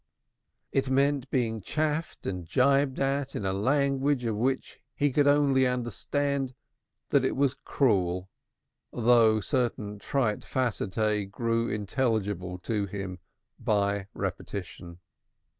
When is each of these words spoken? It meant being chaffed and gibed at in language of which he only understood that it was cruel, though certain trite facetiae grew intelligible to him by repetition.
It 0.71 0.89
meant 0.89 1.29
being 1.29 1.61
chaffed 1.61 2.25
and 2.25 2.49
gibed 2.49 2.99
at 2.99 3.35
in 3.35 3.43
language 3.43 4.25
of 4.25 4.35
which 4.35 4.81
he 4.95 5.13
only 5.21 5.67
understood 5.67 6.55
that 7.09 7.23
it 7.23 7.35
was 7.35 7.53
cruel, 7.53 8.31
though 8.91 9.39
certain 9.41 9.99
trite 9.99 10.39
facetiae 10.39 11.29
grew 11.29 11.69
intelligible 11.69 12.57
to 12.57 12.87
him 12.87 13.19
by 13.59 14.07
repetition. 14.15 14.97